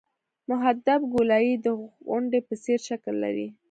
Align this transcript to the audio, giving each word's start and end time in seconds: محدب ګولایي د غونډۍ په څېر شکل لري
محدب 0.49 1.01
ګولایي 1.13 1.53
د 1.65 1.67
غونډۍ 2.07 2.41
په 2.47 2.53
څېر 2.63 2.79
شکل 2.89 3.15
لري 3.23 3.47